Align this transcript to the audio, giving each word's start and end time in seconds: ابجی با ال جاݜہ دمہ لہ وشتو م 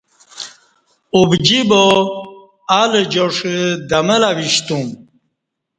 ابجی 1.19 1.61
با 1.69 1.83
ال 2.79 2.93
جاݜہ 3.13 3.55
دمہ 3.89 4.17
لہ 4.21 4.31
وشتو 4.37 4.77
م 4.85 4.87